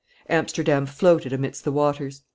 [0.29, 2.23] Amsterdam floated amidst the waters.